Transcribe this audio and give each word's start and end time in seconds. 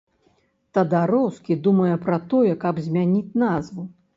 Тадароўскі 0.77 1.57
думае 1.69 1.91
пра 2.07 2.17
тое, 2.33 2.51
каб 2.67 2.83
змяніць 2.89 3.35
назву. 3.45 3.89